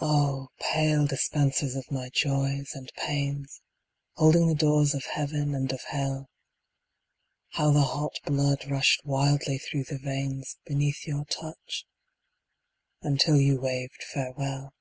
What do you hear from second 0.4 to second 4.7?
pale dispensers of my Joys and Pains, Holding the